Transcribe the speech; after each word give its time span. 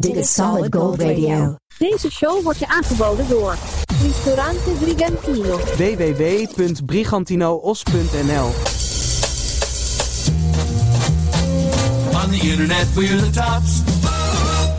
Dit 0.00 0.16
is 0.16 0.34
Solid 0.34 0.74
Gold 0.74 1.00
Radio. 1.00 1.56
Deze 1.78 2.10
show 2.10 2.42
wordt 2.42 2.58
je 2.58 2.68
aangeboden 2.68 3.28
door 3.28 3.56
Ristorante 4.02 4.70
Brigantino. 4.80 5.56
www.brigantinoos.nl 5.56 8.50
On 12.14 12.30
the 12.30 12.40
internet, 12.50 12.86
we're 12.94 13.16
the 13.16 13.30
tops. 13.30 13.82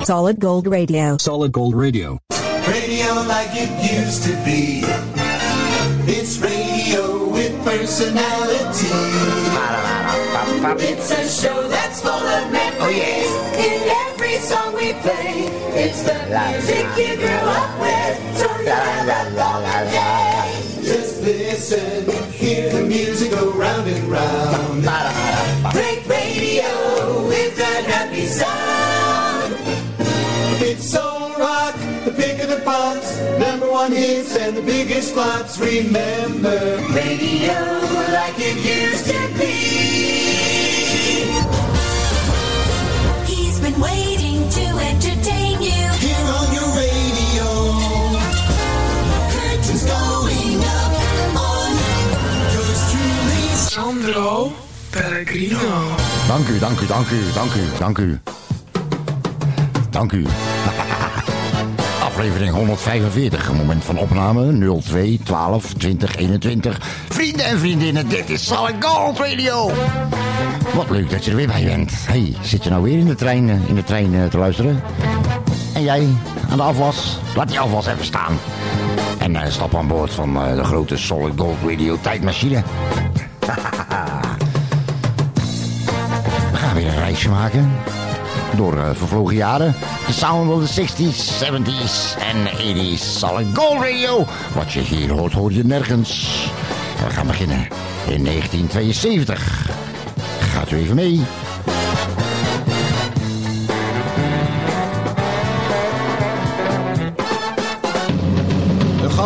Solid 0.03 0.35
Gold 0.43 0.67
Radio. 0.67 1.13
Solid 1.17 1.55
Gold 1.55 1.73
Radio. 1.73 2.17
Radio 2.65 3.23
like 3.27 3.49
it 3.53 3.69
used 4.05 4.23
to 4.23 4.31
be. 4.43 4.83
It's 6.05 6.37
radio 6.39 7.29
with 7.31 7.51
personality. 7.63 8.87
It's 10.77 11.11
a 11.11 11.27
show 11.27 11.67
that's 11.67 12.01
full 12.01 12.11
of 12.11 12.51
memories. 12.51 12.81
Oh, 12.81 12.89
yes. 12.89 14.08
Every 14.29 14.45
song 14.45 14.75
we 14.75 14.93
play, 15.01 15.49
it's 15.73 16.03
the 16.03 16.13
music 16.29 16.85
you 16.95 17.17
grew 17.17 17.49
up 17.49 17.79
with. 17.81 18.37
So 18.37 18.45
la 18.61 19.01
la 19.09 19.21
la 19.33 19.57
la 19.57 19.79
la. 19.89 20.45
Just 20.83 21.23
listen, 21.23 22.05
hear 22.31 22.71
the 22.71 22.83
music 22.83 23.31
go 23.31 23.51
round 23.53 23.89
and 23.89 24.03
round. 24.03 24.83
Great 25.73 26.05
radio 26.05 27.27
with 27.27 27.57
that 27.57 27.85
happy 27.85 28.27
sound. 28.27 29.55
It's 30.61 30.87
soul 30.87 31.31
rock, 31.39 31.73
the 32.05 32.11
pick 32.11 32.39
of 32.43 32.49
the 32.49 32.61
pops, 32.63 33.19
number 33.39 33.67
one 33.67 33.91
hits 33.91 34.37
and 34.37 34.55
the 34.55 34.61
biggest 34.61 35.15
flops. 35.15 35.59
Remember, 35.59 36.77
radio 36.93 37.57
like 38.13 38.35
it 38.37 38.57
used 38.63 39.07
to 39.07 39.39
be. 39.39 40.48
Sandro 53.79 54.51
Pellegrino. 54.89 55.57
Dank 56.27 56.47
u, 56.47 56.59
dank 56.59 56.79
u, 56.79 56.85
dank 56.85 57.09
u, 57.09 57.31
dank 57.33 57.53
u, 57.53 57.63
dank 57.77 57.97
u. 57.97 58.19
Dank 59.89 60.11
u. 60.11 60.25
Aflevering 62.07 62.53
145, 62.53 63.53
moment 63.53 63.83
van 63.83 63.97
opname 63.97 64.79
02 64.81 65.19
12 65.23 65.73
20 65.73 66.15
21. 66.15 66.79
Vrienden 67.09 67.45
en 67.45 67.59
vriendinnen, 67.59 68.09
dit 68.09 68.29
is 68.29 68.45
Solid 68.45 68.75
Gold 68.79 69.19
Radio. 69.19 69.71
Wat 70.73 70.89
leuk 70.89 71.09
dat 71.09 71.25
je 71.25 71.31
er 71.31 71.37
weer 71.37 71.47
bij 71.47 71.63
bent. 71.63 71.91
Hey, 72.07 72.35
zit 72.41 72.63
je 72.63 72.69
nou 72.69 72.83
weer 72.83 72.97
in 72.97 73.07
de 73.07 73.15
trein, 73.15 73.49
eh, 73.49 73.69
in 73.69 73.75
de 73.75 73.83
trein 73.83 74.13
eh, 74.13 74.25
te 74.25 74.37
luisteren? 74.37 74.83
En 75.73 75.83
jij 75.83 76.07
aan 76.49 76.57
de 76.57 76.63
afwas? 76.63 77.17
Laat 77.35 77.47
die 77.47 77.59
afwas 77.59 77.87
even 77.87 78.05
staan. 78.05 78.37
En 79.17 79.35
eh, 79.35 79.51
stap 79.51 79.75
aan 79.75 79.87
boord 79.87 80.11
van 80.11 80.33
de 80.33 80.63
grote 80.63 80.97
Solid 80.97 81.33
Gold 81.35 81.57
Radio 81.65 81.97
tijdmachine. 82.01 82.63
We 86.51 86.57
gaan 86.57 86.75
weer 86.75 86.87
een 86.87 86.97
reisje 86.97 87.29
maken. 87.29 87.71
Door 88.55 88.77
eh, 88.77 88.89
vervlogen 88.93 89.35
jaren. 89.35 89.75
De 90.07 90.13
sound 90.13 90.51
of 90.51 90.69
the 90.69 90.81
60s, 90.81 91.43
70s 91.43 92.17
en 92.19 92.47
80s. 92.57 92.99
Solid 92.99 93.47
Gold 93.53 93.81
Radio. 93.81 94.25
Wat 94.55 94.71
je 94.71 94.79
hier 94.79 95.11
hoort, 95.11 95.33
hoor 95.33 95.51
je 95.51 95.63
nergens. 95.63 96.43
En 96.99 97.05
we 97.07 97.13
gaan 97.13 97.27
beginnen 97.27 97.67
in 98.07 98.23
1972. 98.23 99.69
Gaat 100.39 100.71
u 100.71 100.77
even 100.77 100.95
mee? 100.95 101.21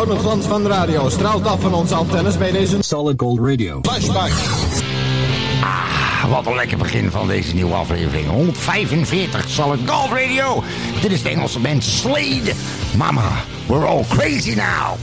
Gouden 0.04 0.30
glans 0.30 0.46
van 0.46 0.62
de 0.62 0.68
radio 0.68 1.08
straalt 1.08 1.46
af 1.46 1.60
van 1.60 1.74
onze 1.74 1.94
antennes 1.94 2.38
bij 2.38 2.52
deze 2.52 2.76
Solid 2.80 3.20
Gold 3.20 3.38
Radio. 3.38 3.80
flashback. 3.82 4.30
Ah, 5.60 6.30
wat 6.30 6.46
een 6.46 6.54
lekker 6.54 6.78
begin 6.78 7.10
van 7.10 7.26
deze 7.26 7.54
nieuwe 7.54 7.74
aflevering. 7.74 8.28
145 8.28 9.48
Solid 9.48 9.80
Gold 9.86 10.10
Radio. 10.10 10.62
Dit 11.00 11.12
is 11.12 11.22
de 11.22 11.28
Engelse 11.28 11.58
band 11.58 11.84
Slade. 11.84 12.52
Mama, 12.96 13.30
we're 13.66 13.86
all 13.86 14.04
crazy 14.08 14.54
now. 14.54 14.96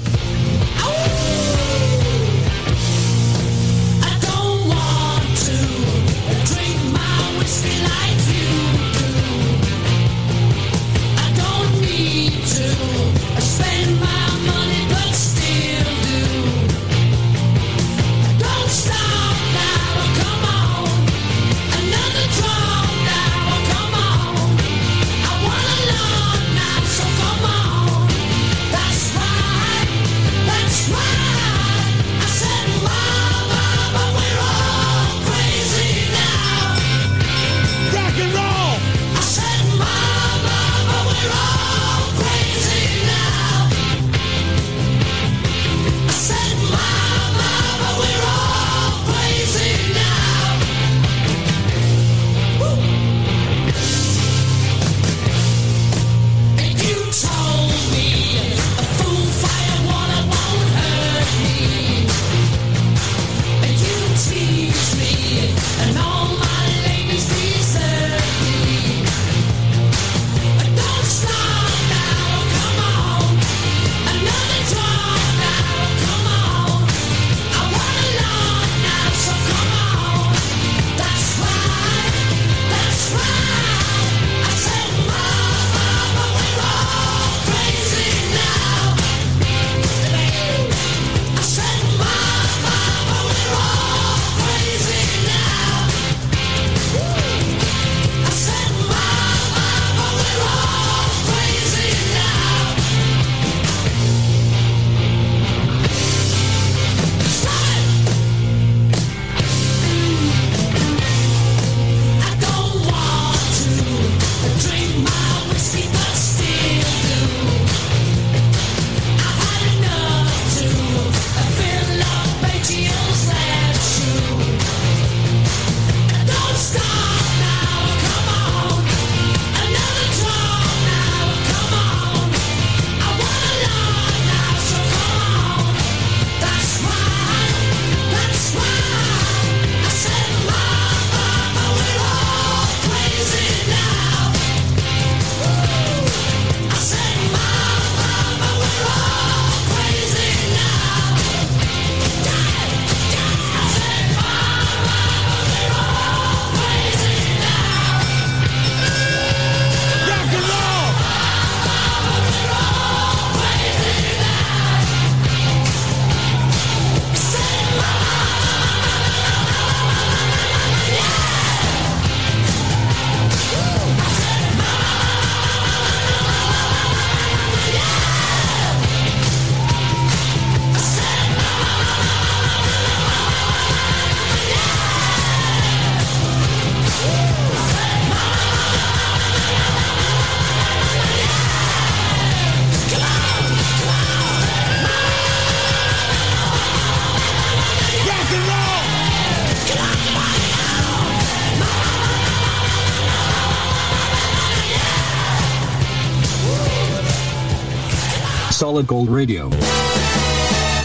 Solid 208.82 208.88
Gold 208.88 209.10
Radio. 209.10 209.50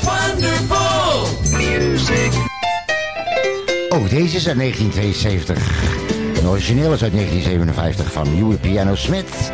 Wonderful 0.02 1.28
music. 1.50 2.32
Oh, 3.88 4.08
deze 4.08 4.36
is 4.36 4.48
uit 4.48 4.56
1972. 4.56 5.58
De 6.40 6.48
origineel 6.48 6.92
is 6.92 7.02
uit 7.02 7.12
1957 7.12 8.12
van 8.12 8.26
Huey 8.26 8.56
Piano 8.56 8.94
Smith. 8.94 9.52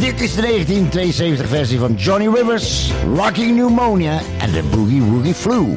Dit 0.00 0.20
is 0.20 0.34
de 0.34 0.40
1972 0.40 1.48
versie 1.48 1.78
van 1.78 1.94
Johnny 1.94 2.28
Rivers, 2.34 2.92
Rocking 3.14 3.54
Pneumonia 3.54 4.20
en 4.38 4.52
de 4.52 4.62
Boogie 4.62 5.02
Woogie 5.02 5.34
Flu. 5.34 5.74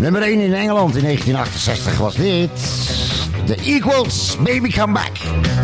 Nummer 0.00 0.20
1 0.20 0.40
in 0.40 0.54
Engeland 0.54 0.96
in 0.96 1.04
1968 1.04 1.98
was 1.98 2.14
dit. 2.14 2.50
The 3.46 3.56
Equals, 3.64 4.36
Baby 4.42 4.70
Come 4.70 4.92
Back. 4.92 5.59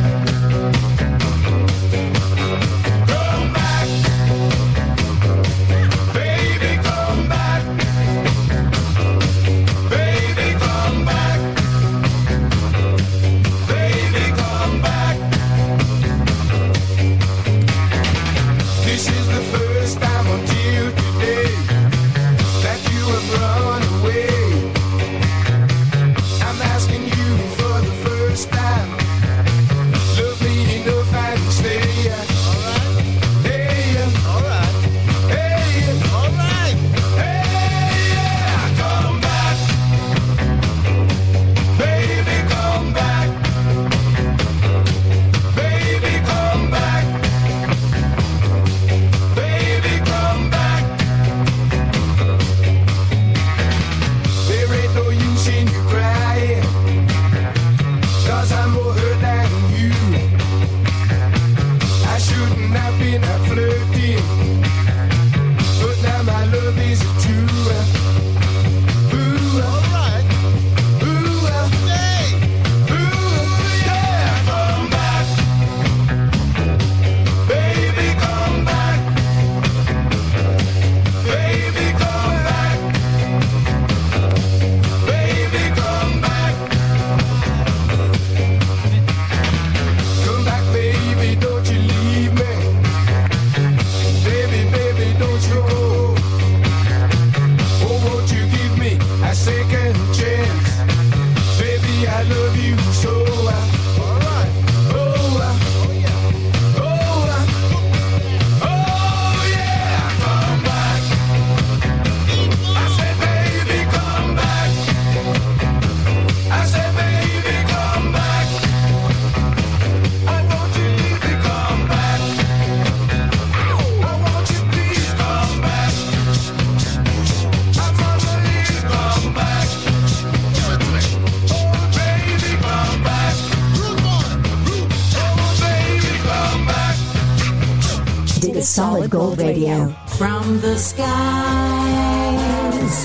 skies 140.96 142.96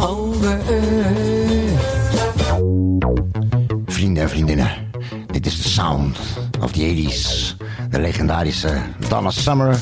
over 0.00 0.58
earth. 0.68 1.86
Vrienden 3.86 4.22
en 4.22 4.28
vriendinnen, 4.28 4.70
dit 5.26 5.46
is 5.46 5.62
de 5.62 5.68
sound 5.68 6.18
of 6.60 6.72
the 6.72 6.80
80s. 6.80 7.56
De 7.90 8.00
legendarische 8.00 8.78
Donna 9.08 9.30
Summer 9.30 9.80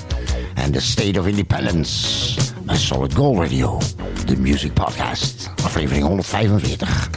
en 0.54 0.72
The 0.72 0.80
State 0.80 1.20
of 1.20 1.26
Independence. 1.26 2.40
Een 2.66 2.76
Solid 2.76 3.14
Gold 3.14 3.38
Radio, 3.38 3.80
de 4.26 4.36
music 4.36 4.72
podcast, 4.72 5.50
aflevering 5.64 6.06
145. 6.06 7.10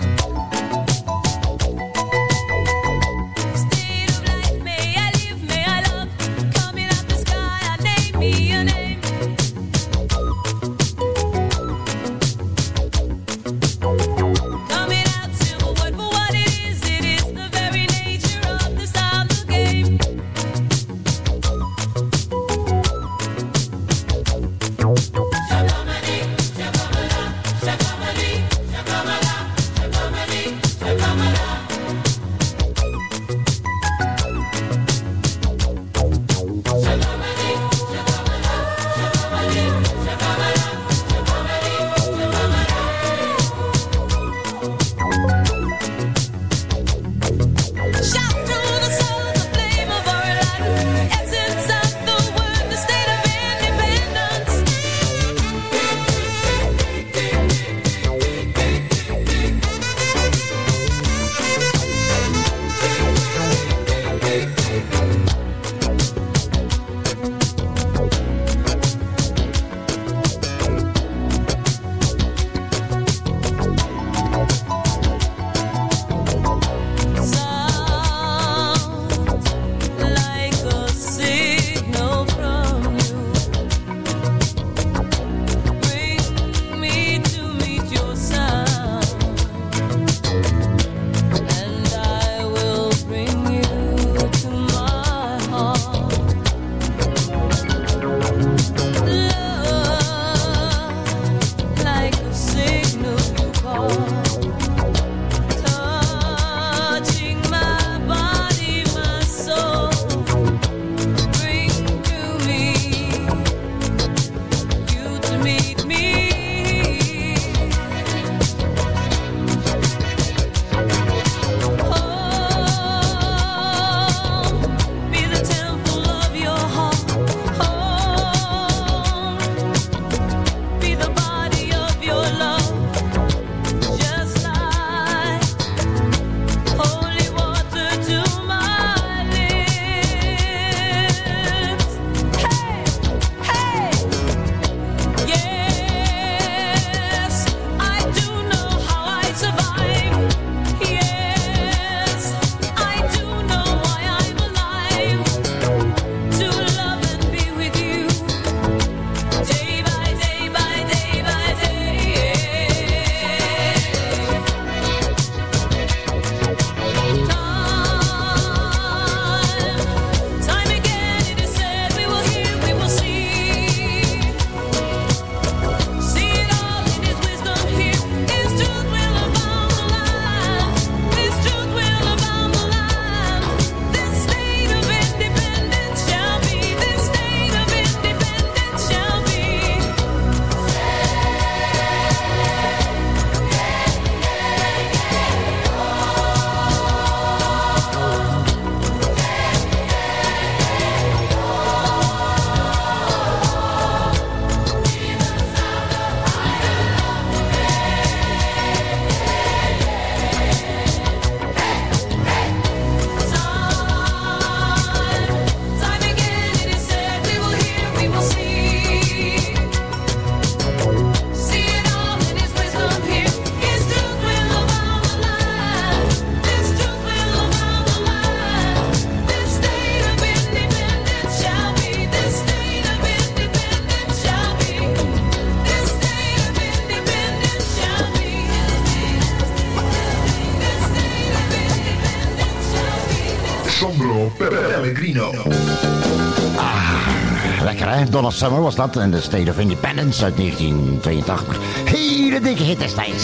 Donna 248.09 248.29
Summer 248.29 248.61
was 248.61 248.75
dat. 248.75 248.97
En 248.97 249.11
de 249.11 249.21
State 249.21 249.49
of 249.49 249.59
Independence 249.59 250.23
uit 250.23 250.37
1982. 250.37 251.59
Hele 251.85 252.39
dikke 252.39 252.63
hit 252.63 252.79
destijds. 252.79 253.23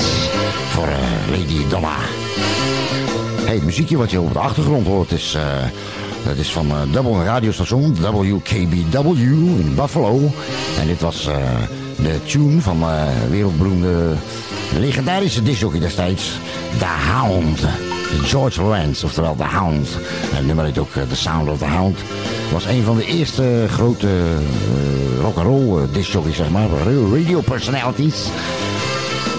Voor 0.70 0.88
eh, 0.88 0.98
Lady 1.30 1.68
Donna. 1.70 1.96
Hey, 3.46 3.56
het 3.56 3.64
muziekje 3.64 3.98
wat 3.98 4.12
je 4.12 4.22
op 4.22 4.34
de 4.34 4.40
achtergrond 4.40 4.88
hoort 4.88 5.12
is... 5.12 5.36
Uh, 5.36 5.42
dat 6.26 6.38
is 6.38 6.52
van 6.52 6.72
eh, 6.72 6.76
uh, 6.86 6.94
Double 6.94 7.24
Radiostation, 7.24 7.96
WKBW 7.96 9.22
in 9.60 9.76
Buffalo. 9.76 10.20
En 10.80 10.88
dit 10.88 11.02
was 11.02 11.28
uh, 11.28 11.36
de 11.96 12.24
tune 12.24 12.62
van 12.62 12.80
uh, 12.80 13.04
wereldberoemde 13.30 14.14
legendarische 14.80 15.44
disjockey 15.44 15.80
destijds, 15.80 16.40
The 16.78 16.86
Hound. 16.86 17.95
George 18.24 18.62
Lawrence, 18.62 19.06
oftewel 19.06 19.36
The 19.36 19.44
Hound. 19.44 19.88
Het 20.36 20.46
nummer 20.46 20.66
heet 20.66 20.78
ook 20.78 20.96
eh, 20.96 21.04
The 21.10 21.16
Sound 21.16 21.50
of 21.50 21.58
the 21.58 21.66
Hound. 21.66 22.00
Was 22.52 22.66
een 22.66 22.84
van 22.84 22.98
de 22.98 23.06
eerste 23.06 23.64
eh, 23.64 23.72
grote 23.72 24.08
rock 25.22 25.36
rock'n'roll 25.36 25.68
roll 25.68 25.88
discjockeys, 25.92 26.36
zeg 26.36 26.50
maar. 26.50 26.68
Radio 27.14 27.42
personalities. 27.42 28.28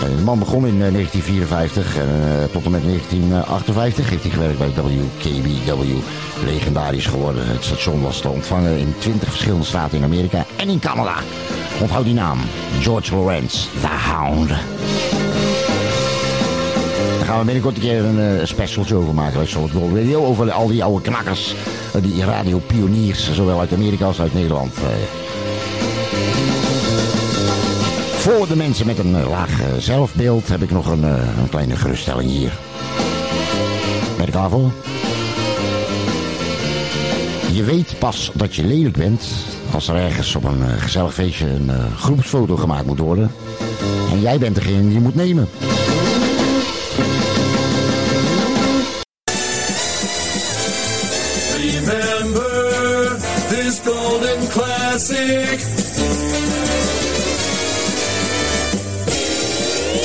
De 0.00 0.22
man 0.24 0.38
begon 0.38 0.66
in 0.66 0.78
1954 0.78 1.96
en 1.96 2.48
tot 2.52 2.64
en 2.64 2.70
met 2.70 2.82
1958 2.82 4.10
heeft 4.10 4.22
hij 4.22 4.32
gewerkt 4.32 4.58
bij 4.58 4.68
WKBW. 4.68 5.82
Legendarisch 6.44 7.06
geworden. 7.06 7.46
Het 7.46 7.64
station 7.64 8.02
was 8.02 8.20
te 8.20 8.28
ontvangen 8.28 8.78
in 8.78 8.94
20 8.98 9.28
verschillende 9.28 9.66
staten 9.66 9.98
in 9.98 10.04
Amerika 10.04 10.44
en 10.56 10.68
in 10.68 10.78
Canada. 10.78 11.14
Onthoud 11.80 12.04
die 12.04 12.14
naam. 12.14 12.38
George 12.80 13.14
Lawrence, 13.14 13.66
The 13.80 13.86
Hound. 13.86 14.50
Daar 17.26 17.34
gaan 17.34 17.44
we 17.44 17.52
binnenkort 17.52 17.76
een 17.76 17.88
keer 17.88 18.04
een 18.04 18.38
uh, 18.38 18.44
specialtje 18.44 18.94
over 18.94 19.14
maken. 19.14 19.40
Over 20.16 20.50
al 20.50 20.66
die 20.66 20.84
oude 20.84 21.00
knakkers, 21.02 21.54
uh, 21.96 22.02
die 22.02 22.24
radiopioniers, 22.24 23.32
zowel 23.32 23.60
uit 23.60 23.72
Amerika 23.72 24.04
als 24.04 24.20
uit 24.20 24.34
Nederland. 24.34 24.72
Uh, 24.78 24.84
voor 28.18 28.48
de 28.48 28.56
mensen 28.56 28.86
met 28.86 28.98
een 28.98 29.28
laag 29.28 29.60
zelfbeeld 29.78 30.48
heb 30.48 30.62
ik 30.62 30.70
nog 30.70 30.86
een, 30.86 31.02
een 31.02 31.48
kleine 31.50 31.76
geruststelling 31.76 32.30
hier. 32.30 32.52
Ben 34.16 34.26
je 34.26 34.32
er 34.32 34.48
klaar? 34.48 34.50
Je 37.52 37.64
weet 37.64 37.98
pas 37.98 38.30
dat 38.34 38.54
je 38.54 38.64
lelijk 38.64 38.96
bent 38.96 39.28
als 39.72 39.88
er 39.88 39.96
ergens 39.96 40.34
op 40.34 40.44
een 40.44 40.78
gezellig 40.78 41.14
feestje 41.14 41.46
een 41.46 41.70
groepsfoto 41.96 42.56
gemaakt 42.56 42.86
moet 42.86 42.98
worden. 42.98 43.30
En 44.10 44.20
jij 44.20 44.38
bent 44.38 44.54
degene 44.54 44.88
die 44.88 45.00
moet 45.00 45.14
nemen. 45.14 45.48
Classic. 55.06 55.60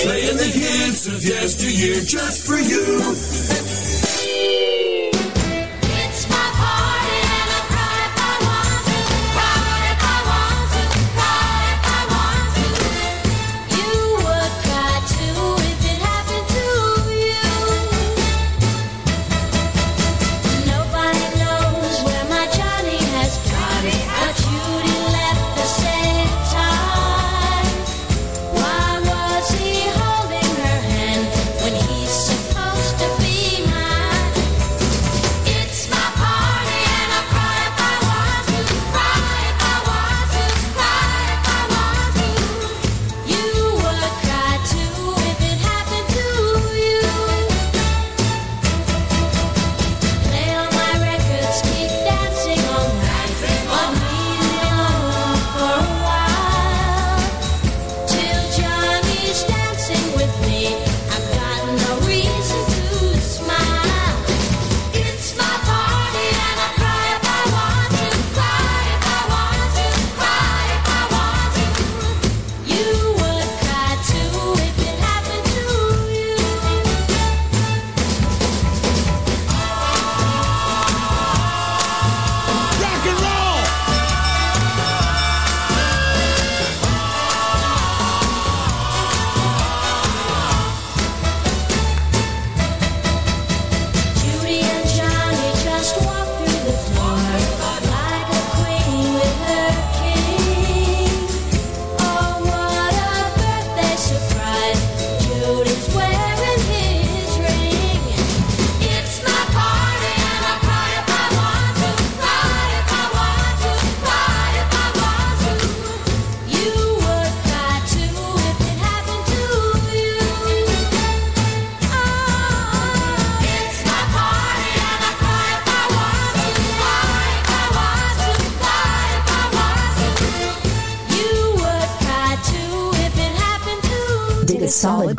Playing 0.03 0.37
the 0.37 0.43
hits 0.43 1.07
of 1.07 1.23
yesteryear 1.23 2.01
just 2.01 2.40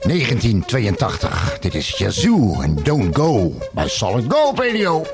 ...1982. 0.00 1.60
Dit 1.60 1.74
is 1.74 1.94
Yazoo 1.98 2.60
en 2.60 2.74
Don't 2.82 3.16
Go 3.16 3.52
bij 3.72 3.88
Solid 3.88 4.24
Gold 4.28 4.58
Radio. 4.58 5.04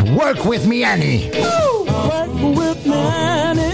Work 0.00 0.44
With 0.44 0.66
Me 0.66 0.84
Annie. 0.84 1.28
Ooh, 1.34 1.84
work 1.84 2.56
with 2.56 2.86
me, 2.86 2.92
Annie. 2.94 3.67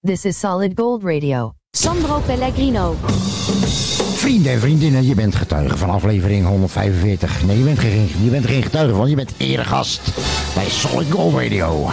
This 0.00 0.24
is 0.24 0.38
Solid 0.38 0.72
Gold 0.74 1.02
Radio. 1.02 1.52
Sandro 1.70 2.20
Pellegrino. 2.26 2.96
Vrienden 4.14 4.52
en 4.52 4.60
vriendinnen, 4.60 5.06
je 5.06 5.14
bent 5.14 5.34
getuige 5.34 5.76
van 5.76 5.90
aflevering 5.90 6.46
145. 6.46 7.44
Nee, 7.44 7.58
je 7.58 7.64
bent 7.64 7.78
geen, 7.78 8.10
je 8.22 8.30
bent 8.30 8.46
geen 8.46 8.62
getuige 8.62 8.94
van, 8.94 9.08
je 9.08 9.16
bent 9.16 9.32
eregast 9.36 10.00
bij 10.54 10.68
Solid 10.68 11.10
Gold 11.10 11.34
Radio. 11.34 11.86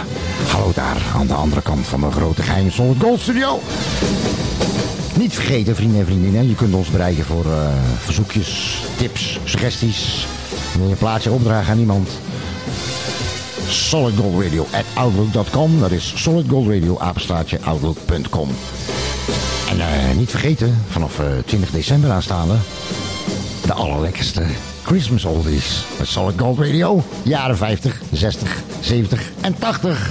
Hallo 0.48 0.72
daar, 0.74 1.02
aan 1.14 1.26
de 1.26 1.34
andere 1.34 1.62
kant 1.62 1.86
van 1.86 2.00
de 2.00 2.10
grote 2.10 2.42
geheime 2.42 2.70
Solid 2.70 3.02
Gold 3.02 3.20
Studio. 3.20 3.60
Niet 5.18 5.34
vergeten, 5.34 5.76
vrienden 5.76 6.00
en 6.00 6.06
vriendinnen, 6.06 6.48
je 6.48 6.54
kunt 6.54 6.74
ons 6.74 6.90
bereiken 6.90 7.24
voor 7.24 7.44
eh, 7.44 7.68
verzoekjes, 7.98 8.82
tips, 8.96 9.40
suggesties. 9.44 10.26
Wil 10.78 10.88
je 10.88 10.94
plaats 10.94 10.98
plaatsje 10.98 11.30
opdragen 11.30 11.72
aan 11.72 11.78
iemand? 11.78 12.08
solidgoldradio.outlook.com. 13.68 15.80
Dat 15.80 15.90
is 15.90 16.12
solidgoldradio, 16.16 16.98
apenstaartje, 16.98 17.58
outlook.com. 17.64 18.48
En 19.70 19.80
eh, 19.80 19.86
niet 20.16 20.30
vergeten, 20.30 20.84
vanaf 20.90 21.18
eh, 21.18 21.26
20 21.44 21.70
december 21.70 22.10
aanstaande... 22.10 22.54
de 23.66 23.72
allerlekkerste 23.72 24.42
Christmas 24.82 25.24
oldies 25.24 25.84
met 25.98 26.08
Solid 26.08 26.40
Gold 26.40 26.58
Radio. 26.58 27.02
Jaren 27.22 27.56
50, 27.56 28.00
60, 28.12 28.56
70 28.80 29.30
en 29.40 29.58
80. 29.58 30.10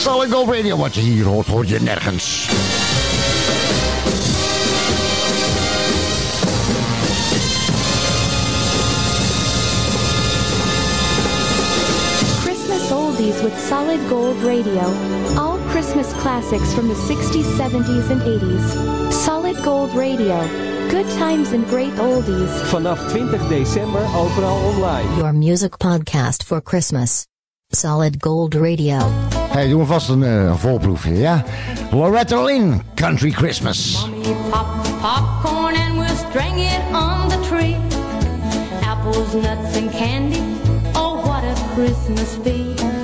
Solid 0.00 0.32
Gold 0.32 0.56
Radio, 0.56 0.76
wat 0.76 0.94
je 0.94 1.00
hier 1.00 1.24
hoort, 1.24 1.46
hoort 1.46 1.68
je 1.68 1.80
nergens. 1.80 2.48
Christmas 13.26 13.42
oldies 13.42 13.44
with 13.44 13.58
solid 13.58 14.08
gold 14.08 14.36
radio. 14.38 14.82
All 15.40 15.58
Christmas 15.70 16.12
classics 16.14 16.72
from 16.74 16.88
the 16.88 16.94
60s, 16.94 17.44
70s, 17.58 18.10
and 18.10 18.20
80s. 18.22 19.12
Solid 19.12 19.56
gold 19.64 19.94
radio. 19.94 20.46
Good 20.90 21.06
times 21.18 21.52
and 21.52 21.66
great 21.66 21.92
oldies. 21.94 22.48
Vanaf 22.70 22.98
20 23.10 23.38
december 23.48 24.04
overal 24.14 24.56
online. 24.70 25.18
Your 25.18 25.32
music 25.32 25.78
podcast 25.78 26.44
for 26.44 26.60
Christmas. 26.60 27.26
Solid 27.72 28.20
Gold 28.20 28.54
Radio. 28.54 28.98
Hey, 29.50 29.68
doen 29.68 29.80
we 29.80 29.86
vast 29.86 30.08
een, 30.08 30.22
eh, 30.22 30.44
een 30.44 30.58
voorproefje, 30.58 31.14
ja? 31.18 31.44
Loretta 31.90 32.44
Lynn, 32.44 32.82
Country 32.94 33.30
Christmas. 33.30 34.06
Pop 34.50 34.66
popcorn 35.00 35.74
and 35.74 35.98
we'll 35.98 36.30
string 36.30 36.58
it 36.58 36.80
on 36.92 37.28
the 37.28 37.40
tree. 37.48 37.76
Apples, 38.82 39.34
nuts, 39.34 39.76
and 39.76 39.90
candy. 39.90 40.42
Oh, 40.94 41.26
what 41.26 41.42
a 41.44 41.54
Christmas 41.74 42.36
feast. 42.44 42.95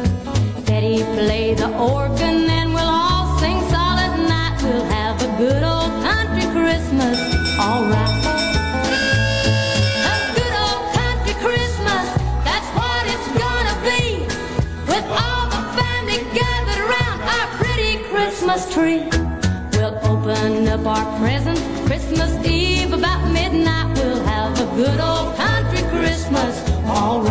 Daddy 0.92 1.05
play 1.14 1.55
the 1.55 1.68
organ 1.78 2.50
and 2.50 2.74
we'll 2.74 2.85
all 2.85 3.38
sing 3.38 3.59
solid 3.70 4.12
night. 4.28 4.61
We'll 4.62 4.85
have 4.85 5.16
a 5.22 5.37
good 5.38 5.62
old 5.62 5.90
country 6.05 6.44
Christmas. 6.52 7.16
All 7.59 7.85
right. 7.85 8.12
A 10.12 10.16
good 10.37 10.55
old 10.66 10.85
country 10.92 11.35
Christmas. 11.40 12.05
That's 12.44 12.68
what 12.76 13.02
it's 13.14 13.28
gonna 13.40 13.76
be. 13.88 14.26
With 14.90 15.07
all 15.22 15.48
the 15.48 15.62
family 15.81 16.20
gathered 16.37 16.83
around 16.85 17.18
our 17.37 17.46
pretty 17.57 18.05
Christmas 18.12 18.70
tree. 18.74 19.09
We'll 19.72 19.96
open 20.05 20.68
up 20.68 20.85
our 20.85 21.18
presents 21.18 21.62
Christmas 21.87 22.33
Eve 22.44 22.92
about 22.92 23.33
midnight. 23.33 23.96
We'll 23.96 24.22
have 24.24 24.52
a 24.61 24.66
good 24.76 25.00
old 25.00 25.37
country 25.37 25.88
Christmas. 25.88 26.55
All 26.85 27.22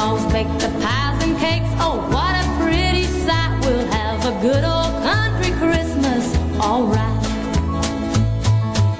Grandma's 0.00 0.32
baked 0.32 0.58
the 0.60 0.68
pies 0.80 1.22
and 1.22 1.36
cakes. 1.38 1.68
Oh, 1.78 2.00
what 2.08 2.34
a 2.34 2.44
pretty 2.62 3.04
sight. 3.04 3.60
We'll 3.60 3.86
have 3.92 4.24
a 4.24 4.32
good 4.40 4.64
old 4.64 4.94
country 5.02 5.52
Christmas. 5.58 6.24
All 6.58 6.84
right. 6.84 7.20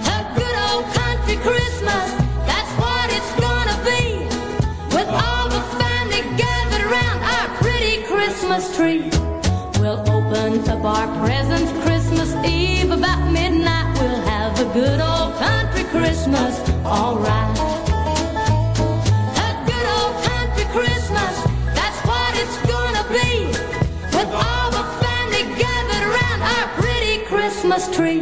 A 0.04 0.20
good 0.36 0.56
old 0.68 0.84
country 0.92 1.36
Christmas. 1.36 2.06
That's 2.44 2.72
what 2.82 3.06
it's 3.16 3.32
gonna 3.40 3.78
be. 3.88 4.26
With 4.94 5.08
all 5.08 5.48
the 5.48 5.62
family 5.80 6.22
gathered 6.36 6.84
around 6.84 7.18
our 7.34 7.48
pretty 7.62 8.02
Christmas 8.04 8.76
tree. 8.76 9.10
We'll 9.80 10.00
open 10.00 10.68
up 10.68 10.84
our 10.84 11.08
presents 11.24 11.72
Christmas 11.82 12.34
Eve 12.44 12.90
about 12.90 13.32
midnight. 13.32 13.98
We'll 13.98 14.20
have 14.34 14.52
a 14.60 14.66
good 14.74 15.00
old 15.00 15.34
country 15.36 15.84
Christmas. 15.84 16.60
All 16.84 17.16
right. 17.16 17.69
Christmas 27.80 27.96
tree. 27.96 28.20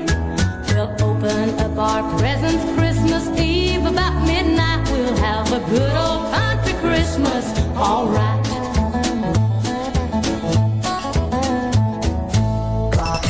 We'll 0.68 0.90
open 1.02 1.58
up 1.58 1.78
our 1.78 2.18
presents 2.18 2.64
Christmas 2.78 3.26
Eve 3.40 3.86
about 3.86 4.24
midnight. 4.24 4.88
We'll 4.90 5.16
have 5.16 5.52
a 5.52 5.58
good 5.70 5.96
old 5.96 6.32
country 6.32 6.74
Christmas. 6.74 7.44
All 7.76 8.06
right. 8.06 8.46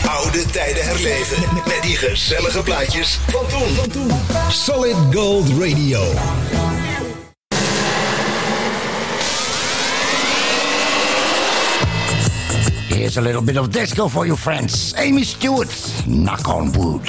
Oude 0.08 0.46
tijden 0.50 0.84
herleven 0.84 1.42
met, 1.54 1.82
die 1.82 1.96
gezellige 1.96 2.62
plaatjes. 2.62 3.18
Van 3.28 3.46
toen. 3.92 4.10
Solid 4.50 4.96
Gold 5.12 5.48
Radio. 5.48 6.00
Here's 13.08 13.16
a 13.16 13.22
little 13.22 13.40
bit 13.40 13.56
of 13.56 13.72
disco 13.72 14.06
for 14.06 14.26
you 14.26 14.36
friends. 14.36 14.92
Amy 14.98 15.24
Stewart, 15.24 15.74
Knock 16.06 16.46
on 16.46 16.70
Wood. 16.72 17.08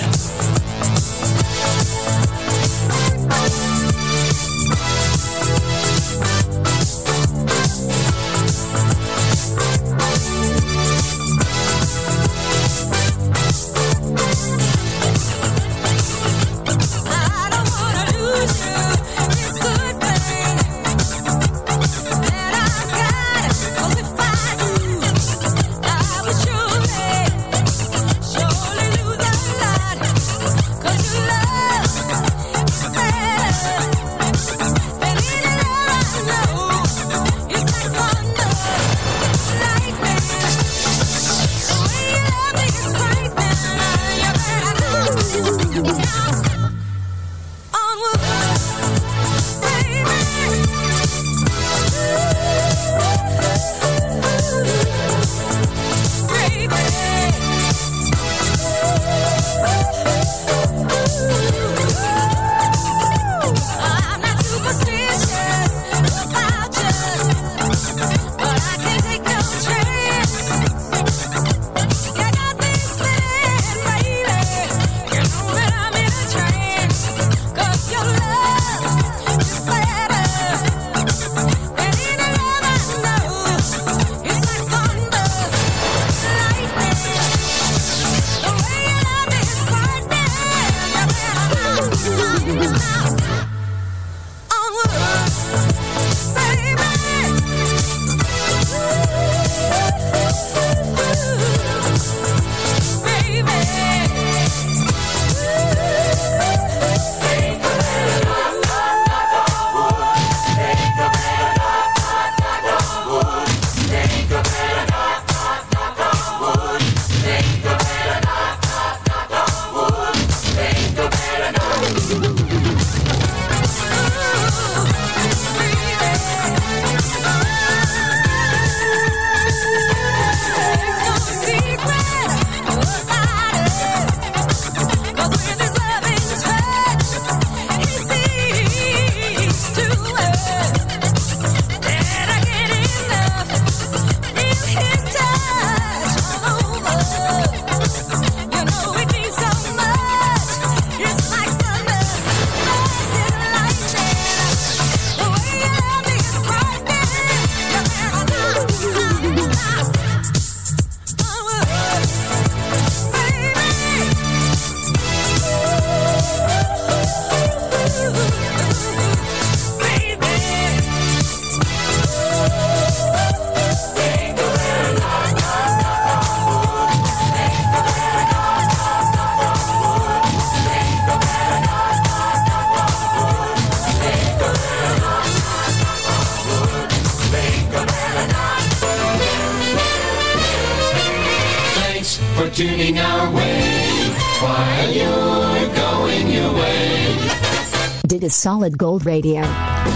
Solid 198.39 198.77
Gold 198.77 199.05
Radio. 199.05 199.43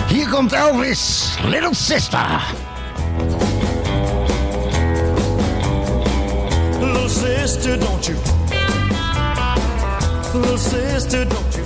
Hier 0.10 0.28
komt 0.28 0.52
Elvis, 0.52 1.38
Little 1.46 1.74
Sister. 1.74 2.42
Little 6.82 7.08
sister, 7.08 7.78
don't 7.78 8.06
you? 8.06 8.16
Little 10.34 10.58
sister, 10.58 11.26
don't 11.26 11.56
you? 11.56 11.64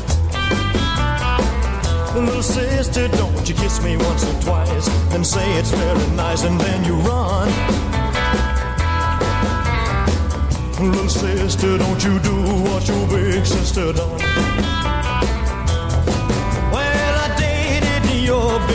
Little 2.13 2.43
sister, 2.43 3.07
don't 3.07 3.49
you 3.49 3.55
kiss 3.55 3.81
me 3.81 3.97
once 3.97 4.23
or 4.23 4.39
twice 4.43 4.87
and 5.15 5.25
say 5.25 5.57
it's 5.57 5.71
very 5.71 6.07
nice 6.15 6.43
and 6.45 6.59
then 6.61 6.83
you 6.85 6.93
run. 6.97 7.49
Little 10.79 11.09
sister, 11.09 11.79
don't 11.79 12.03
you 12.03 12.19
do 12.19 12.35
what 12.69 12.87
your 12.87 13.07
big 13.07 13.43
sister 13.47 13.93
done. 13.93 14.26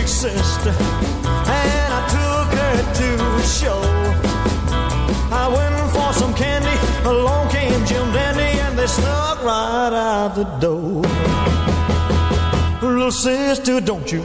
Big 0.03 0.09
sister 0.09 0.71
and 0.71 1.91
I 1.99 2.03
took 2.17 2.49
her 2.59 2.77
to 3.01 3.09
a 3.37 3.47
show. 3.61 3.81
I 5.31 5.45
went 5.57 5.93
for 5.95 6.13
some 6.13 6.35
candy, 6.35 6.77
along 7.05 7.51
came 7.51 7.85
Jim 7.87 8.07
Dandy 8.13 8.59
and 8.65 8.77
they 8.77 8.89
snuck 8.89 9.45
right 9.45 9.93
out 9.93 10.35
the 10.35 10.45
door. 10.65 11.03
Little 12.83 13.13
sister, 13.13 13.81
don't 13.81 14.11
you? 14.11 14.23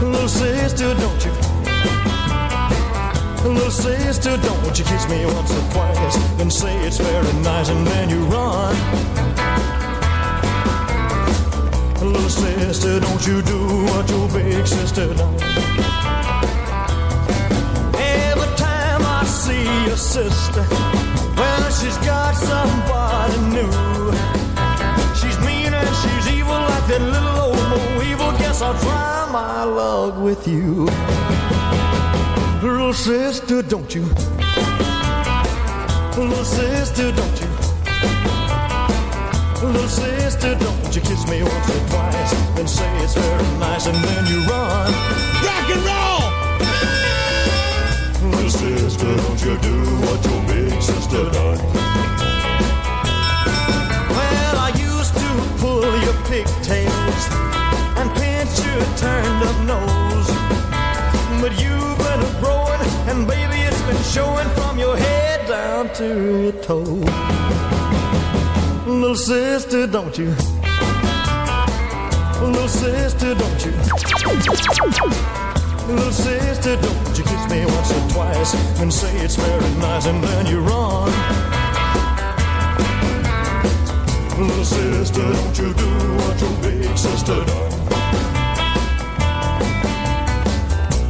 Little 0.00 0.28
sister, 0.28 0.94
don't 1.04 1.24
you? 1.26 1.32
Little 3.44 3.70
sister, 3.70 4.36
don't 4.38 4.78
you 4.78 4.84
kiss 4.84 5.08
me 5.10 5.26
once 5.26 5.52
or 5.52 5.72
twice 5.72 6.16
and 6.40 6.50
say 6.50 6.74
it's 6.86 6.98
very 6.98 7.32
nice 7.42 7.68
and 7.68 7.86
then 7.86 8.08
you 8.08 8.20
run. 8.34 9.17
Little 12.08 12.30
sister, 12.30 13.00
don't 13.00 13.26
you 13.26 13.42
do 13.42 13.58
what 13.84 14.08
your 14.08 14.28
big 14.30 14.66
sister 14.66 15.12
does. 15.12 15.42
Every 17.94 18.50
time 18.56 19.02
I 19.04 19.24
see 19.26 19.64
your 19.86 19.96
sister, 19.96 20.64
well, 21.36 21.70
she's 21.70 21.98
got 21.98 22.34
somebody 22.34 23.38
new. 23.56 23.72
She's 25.20 25.38
mean 25.44 25.74
and 25.74 25.94
she's 26.00 26.32
evil 26.32 26.58
like 26.70 26.86
that 26.88 27.02
little 27.02 27.40
old 27.44 27.68
Mo 27.68 28.02
evil. 28.02 28.32
Guess 28.38 28.62
I'll 28.62 28.78
try 28.80 29.28
my 29.30 29.64
luck 29.64 30.16
with 30.18 30.48
you. 30.48 30.86
Little 32.62 32.94
sister, 32.94 33.60
don't 33.60 33.94
you? 33.94 34.04
Little 36.16 36.44
sister, 36.44 37.12
don't 37.12 37.40
you? 37.42 37.47
Little 39.68 39.88
sister, 39.88 40.54
don't 40.54 40.96
you 40.96 41.02
kiss 41.02 41.26
me 41.28 41.42
once 41.42 41.68
or 41.68 41.80
twice 41.88 42.32
and 42.58 42.68
say 42.68 42.90
it's 43.04 43.14
very 43.14 43.58
nice 43.58 43.86
and 43.86 43.96
then 43.96 44.26
you 44.26 44.40
run. 44.48 44.92
Rock 45.44 45.68
and 45.74 45.82
roll! 45.88 46.22
Little 48.30 48.50
sister, 48.50 49.16
don't 49.16 49.40
you 49.44 49.58
do 49.58 49.76
what 50.06 50.24
your 50.24 50.42
big 50.48 50.82
sister 50.82 51.30
done? 51.30 51.58
Well, 54.16 54.56
I 54.56 54.70
used 54.74 55.14
to 55.14 55.28
pull 55.60 55.84
your 56.00 56.16
pigtails 56.24 57.28
and 57.98 58.10
pinch 58.16 58.58
your 58.64 58.84
turned 58.96 59.42
up 59.50 59.58
nose. 59.66 60.28
But 61.42 61.52
you've 61.60 61.98
been 61.98 62.20
a 62.20 62.32
growing, 62.40 62.80
and 63.10 63.26
baby, 63.28 63.60
it's 63.68 63.82
been 63.82 64.02
showing 64.02 64.48
from 64.56 64.78
your 64.78 64.96
head 64.96 65.46
down 65.46 65.92
to 65.96 66.06
your 66.42 66.52
toes. 66.62 67.67
Little 69.08 69.24
sister, 69.24 69.86
don't 69.86 70.18
you? 70.18 70.26
Little 72.42 72.68
sister, 72.68 73.34
don't 73.34 73.64
you? 73.64 73.72
Little 75.88 76.12
sister, 76.12 76.76
don't 76.76 77.16
you 77.16 77.24
kiss 77.24 77.50
me 77.50 77.64
once 77.64 77.90
or 77.90 78.10
twice 78.10 78.52
and 78.82 78.92
say 78.92 79.16
it's 79.20 79.36
very 79.36 79.70
nice 79.78 80.04
and 80.04 80.22
then 80.22 80.44
you 80.44 80.60
run. 80.60 81.10
Little 84.38 84.64
sister, 84.64 85.22
don't 85.22 85.58
you 85.58 85.72
do 85.72 85.88
what 86.18 86.38
your 86.42 86.52
big 86.60 86.98
sister 86.98 87.42
done. 87.46 87.72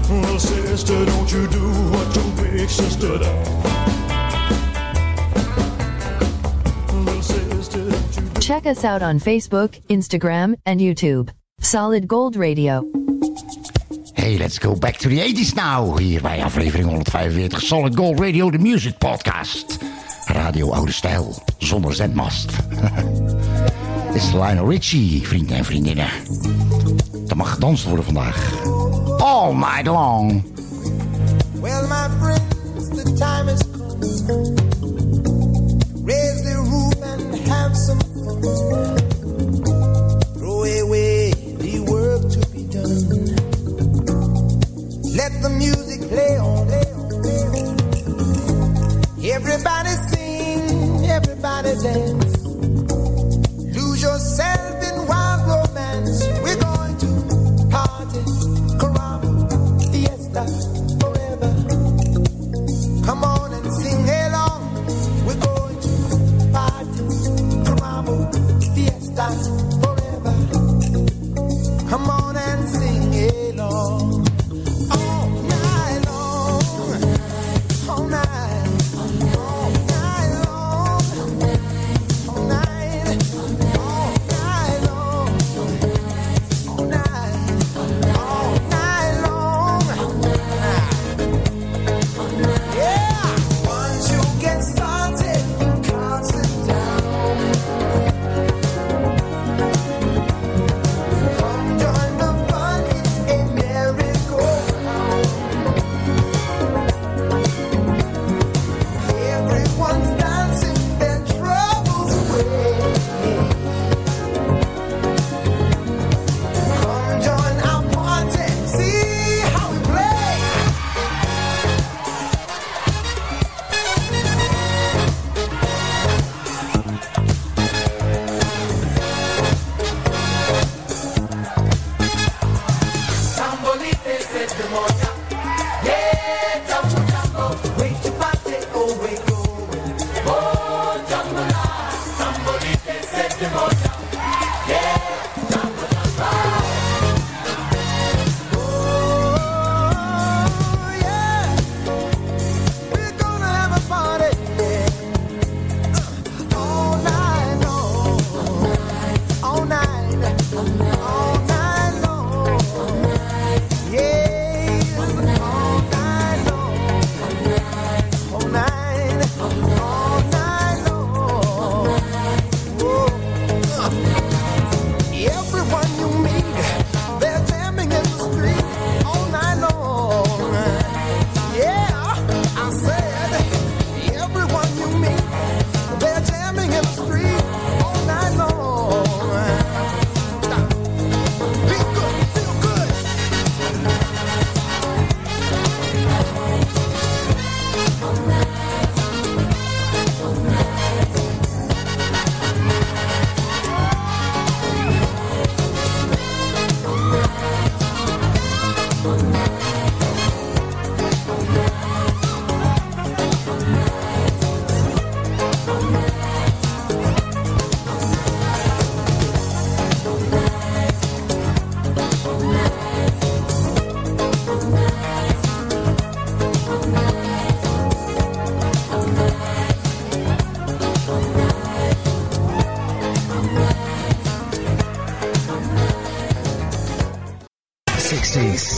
Little 0.08 0.38
sister, 0.38 1.04
don't 1.04 1.32
you 1.32 1.48
do 1.48 1.68
what 1.90 2.14
your 2.14 2.30
big 2.44 2.70
sister 2.70 3.18
done. 3.18 3.97
Check 8.48 8.64
us 8.64 8.82
out 8.82 9.02
on 9.02 9.18
Facebook, 9.18 9.78
Instagram, 9.88 10.54
and 10.64 10.80
YouTube. 10.80 11.28
Solid 11.60 12.08
Gold 12.08 12.34
Radio. 12.34 12.82
Hey, 14.14 14.38
let's 14.38 14.58
go 14.58 14.74
back 14.74 14.96
to 15.00 15.10
the 15.10 15.18
80s 15.18 15.54
now. 15.54 15.98
Hier 15.98 16.22
bij 16.22 16.42
aflevering 16.42 16.86
145 16.86 17.62
Solid 17.62 17.96
Gold 17.96 18.20
Radio, 18.20 18.50
de 18.50 18.58
music 18.58 18.98
podcast. 18.98 19.78
Radio 20.26 20.70
Oude 20.70 20.92
Stijl, 20.92 21.34
zonder 21.58 21.94
zendmast. 21.94 22.52
Dit 24.12 24.14
is 24.22 24.32
Lionel 24.32 24.70
Richie, 24.70 25.26
vrienden 25.26 25.56
en 25.56 25.64
vriendinnen. 25.64 26.08
Er 27.26 27.36
mag 27.36 27.50
gedanst 27.50 27.84
worden 27.84 28.04
vandaag. 28.04 28.62
All 29.18 29.54
night 29.54 29.86
long. 29.86 30.44
Well, 31.60 31.82
my 31.82 32.08
friends, 32.18 32.88
the 32.88 33.14
time 33.18 33.52
is 33.52 34.67
Throw 40.38 40.62
away 40.64 41.32
the 41.62 41.74
work 41.90 42.22
to 42.34 42.40
be 42.52 42.62
done. 42.74 43.08
Let 45.16 45.32
the 45.42 45.50
music 45.50 46.08
play. 46.08 46.38
Everybody 49.38 49.90
sing, 50.10 51.06
everybody 51.06 51.74
dance. 51.82 52.17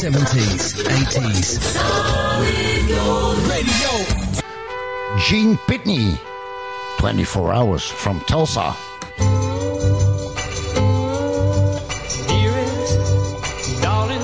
70s, 0.00 0.80
80s. 0.88 1.60
Radio. 3.50 3.92
Gene 5.18 5.58
Pitney, 5.68 6.18
24 7.00 7.52
Hours 7.52 7.84
from 7.86 8.18
Tulsa. 8.20 8.74
Dearest, 12.28 12.96
darling, 13.82 14.22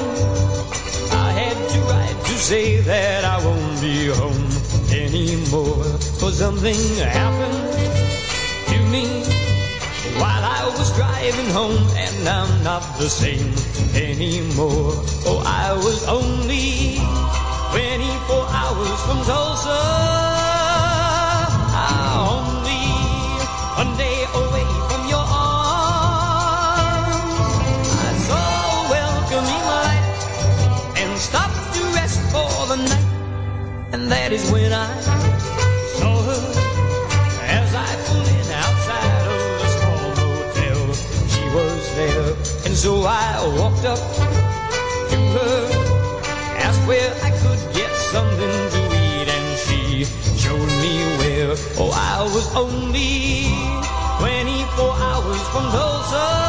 I 1.12 1.33
had 1.33 1.59
to 1.68 1.79
write 1.81 2.24
to 2.24 2.33
say 2.39 2.81
that 2.81 3.27
I 3.27 3.45
won't 3.45 3.79
be 3.83 4.07
home 4.07 4.49
anymore. 4.91 5.85
For 6.18 6.31
something 6.33 6.81
happened 7.05 7.36
driving 11.31 11.51
home, 11.51 11.89
and 11.97 12.29
I'm 12.29 12.62
not 12.62 12.83
the 12.99 13.09
same 13.09 13.53
anymore. 13.95 14.93
Oh, 15.27 15.43
I 15.45 15.72
was 15.72 16.07
only 16.07 16.99
24 17.72 18.47
hours 18.49 19.01
from 19.07 19.18
Tulsa. 19.24 19.81
Only 22.31 22.87
one 23.81 23.97
day 23.97 24.18
away 24.35 24.66
from 24.89 25.03
your 25.09 25.27
arms. 25.27 27.09
I 27.91 28.12
saw 28.29 28.47
a 28.70 28.91
welcoming 28.95 29.64
light 29.74 30.07
and 30.97 31.11
stopped 31.18 31.74
to 31.74 31.83
rest 31.99 32.20
for 32.31 32.51
the 32.68 32.77
night. 32.77 33.09
And 33.93 34.11
that 34.12 34.31
is 34.33 34.49
when 34.51 34.72
I 34.72 35.16
so 42.87 43.03
I 43.03 43.43
walked 43.59 43.84
up 43.84 43.99
to 45.11 45.18
her, 45.34 45.59
asked 46.66 46.87
where 46.87 47.11
I 47.20 47.30
could 47.43 47.59
get 47.74 47.91
something 48.14 48.57
to 48.74 48.80
eat, 49.05 49.28
and 49.37 49.47
she 49.59 50.05
showed 50.39 50.70
me 50.84 50.95
where. 51.18 51.57
Oh, 51.82 51.91
I 51.91 52.22
was 52.22 52.47
only 52.55 53.51
24 54.20 54.95
hours 55.03 55.43
from 55.49 55.64
Tulsa. 55.74 56.45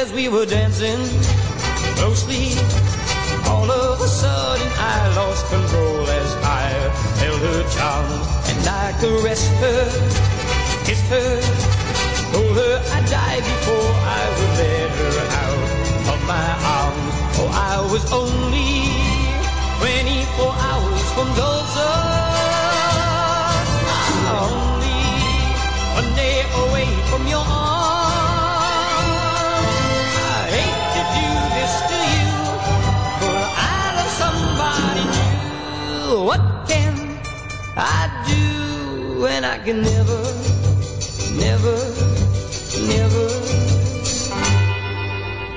As 0.00 0.12
we 0.14 0.28
were 0.28 0.46
dancing 0.46 1.00
closely. 1.98 2.56
All 3.52 3.70
of 3.70 4.00
a 4.00 4.08
sudden, 4.08 4.68
I 4.78 5.14
lost 5.14 5.44
control 5.50 6.06
as 6.08 6.30
I 6.60 6.64
held 7.20 7.40
her 7.48 7.62
charms 7.74 8.26
and 8.50 8.62
I 8.82 8.86
caressed 9.00 9.52
her 9.64 9.84
kissed 10.86 11.08
her, 11.14 11.30
told 12.32 12.56
her 12.60 12.74
I'd 12.96 13.06
die 13.10 13.40
before 13.50 13.90
I 14.18 14.22
would 14.36 14.52
let 14.60 14.90
her 15.00 15.16
out 15.44 15.64
of 16.12 16.20
my 16.32 16.48
arms. 16.78 17.14
Oh, 17.40 17.50
I 17.72 17.76
was 17.92 18.04
only 18.10 18.72
24 19.84 20.54
hours 20.68 21.04
from 21.14 21.28
Tulsa. 21.38 21.90
Only 24.48 25.02
one 25.98 26.10
day 26.16 26.36
away 26.64 26.88
from 27.10 27.26
your 27.28 27.44
arms. 27.44 27.79
What 36.10 36.40
can 36.66 36.94
I 37.76 38.10
do 38.26 39.20
when 39.22 39.44
I 39.44 39.58
can 39.58 39.80
never 39.80 40.20
never, 41.36 41.76
never 42.88 43.28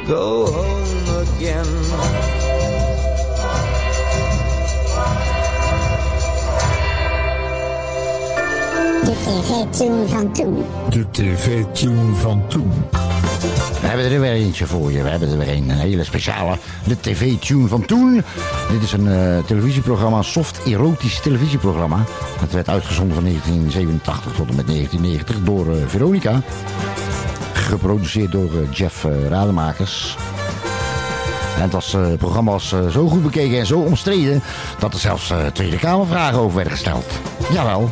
go 0.08 0.46
home 0.46 1.10
again. 1.24 1.66
De 9.04 9.16
tv-tune 9.24 10.08
van 10.08 10.34
toen. 10.34 10.66
De 10.90 11.06
tv-tune 11.12 12.16
van 12.16 12.48
toen. 12.48 12.72
We 13.94 14.00
hebben 14.00 14.18
er 14.18 14.24
weer 14.24 14.46
eentje 14.46 14.66
voor 14.66 14.92
je. 14.92 15.04
We 15.04 15.10
hebben 15.10 15.30
er 15.30 15.38
weer 15.38 15.54
een, 15.54 15.70
hele 15.70 16.04
speciale. 16.04 16.58
De 16.86 17.00
tv-tune 17.00 17.68
van 17.68 17.86
toen. 17.86 18.24
Dit 18.72 18.84
is 18.84 18.92
een 18.92 19.08
eh, 19.08 19.44
televisieprogramma, 19.46 20.22
soft 20.22 20.64
erotisch 20.66 21.20
televisieprogramma. 21.20 22.04
Het 22.40 22.52
werd 22.52 22.70
uitgezonden 22.70 23.16
van 23.16 23.24
1987 23.24 24.34
tot 24.36 24.50
en 24.50 24.56
met 24.56 24.68
1990 24.68 25.44
door 25.44 25.76
eh, 25.76 25.88
Veronica. 25.88 26.42
Geproduceerd 27.54 28.32
door 28.32 28.50
eh, 28.54 28.72
Jeff 28.72 29.06
Rademakers. 29.30 30.18
En 31.56 31.62
het 31.62 31.72
was, 31.72 31.92
het 31.92 32.18
programma 32.18 32.52
was 32.52 32.76
zo 32.92 33.08
goed 33.08 33.24
bekeken 33.24 33.60
en 33.60 33.66
zo 33.66 33.80
omstreden... 33.80 34.42
dat 34.80 34.94
er 34.94 35.00
zelfs 35.00 35.34
Tweede 35.54 35.78
Kamervragen 35.78 36.40
over 36.40 36.56
werden 36.56 36.74
gesteld. 36.74 37.06
Jawel. 37.52 37.90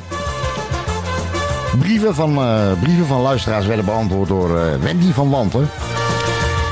Brieven 1.79 2.15
van, 2.15 2.39
brieven 2.79 3.05
van 3.05 3.21
luisteraars 3.21 3.65
werden 3.65 3.85
beantwoord 3.85 4.27
door 4.27 4.79
Wendy 4.79 5.11
van 5.11 5.29
Wanten. 5.29 5.69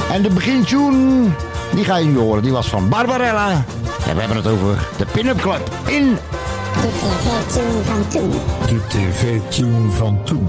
En 0.10 0.22
de 0.22 0.30
begintune, 0.30 1.30
die 1.74 1.84
ga 1.84 1.98
je 1.98 2.06
nu 2.06 2.18
horen, 2.18 2.44
die 2.44 2.52
was 2.52 2.68
van 2.68 2.90
Barbarella. 2.90 3.50
En 4.08 4.16
we 4.16 4.20
hebben 4.20 4.38
het 4.38 4.48
over 4.48 4.88
de 4.98 5.06
Pin-Up 5.06 5.42
Club 5.42 5.70
in... 5.86 6.18
De 6.82 6.88
tv-tune 6.88 7.84
van 7.84 8.08
toen. 8.08 8.32
De 8.66 8.88
tv-tune 8.88 9.92
van 9.92 10.24
toen. 10.24 10.48